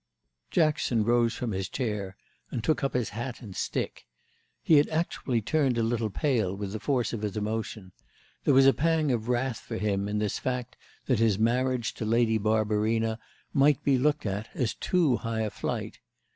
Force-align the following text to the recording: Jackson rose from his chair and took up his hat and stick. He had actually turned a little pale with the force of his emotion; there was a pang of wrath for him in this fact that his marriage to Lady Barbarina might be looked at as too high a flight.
Jackson 0.49 1.03
rose 1.05 1.35
from 1.35 1.51
his 1.51 1.69
chair 1.69 2.17
and 2.49 2.63
took 2.63 2.83
up 2.83 2.95
his 2.95 3.09
hat 3.09 3.39
and 3.39 3.55
stick. 3.55 4.07
He 4.63 4.77
had 4.77 4.89
actually 4.89 5.43
turned 5.43 5.77
a 5.77 5.83
little 5.83 6.09
pale 6.09 6.57
with 6.57 6.71
the 6.71 6.79
force 6.79 7.13
of 7.13 7.21
his 7.21 7.37
emotion; 7.37 7.91
there 8.43 8.53
was 8.55 8.65
a 8.65 8.73
pang 8.73 9.11
of 9.11 9.27
wrath 9.29 9.59
for 9.59 9.77
him 9.77 10.07
in 10.07 10.17
this 10.17 10.39
fact 10.39 10.75
that 11.05 11.19
his 11.19 11.37
marriage 11.37 11.93
to 11.93 12.03
Lady 12.05 12.39
Barbarina 12.39 13.19
might 13.53 13.83
be 13.83 13.99
looked 13.99 14.25
at 14.25 14.49
as 14.55 14.73
too 14.73 15.17
high 15.17 15.41
a 15.41 15.51
flight. 15.51 15.99